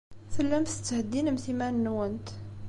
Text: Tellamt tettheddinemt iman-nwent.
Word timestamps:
Tellamt 0.33 0.71
tettheddinemt 0.71 1.45
iman-nwent. 1.51 2.27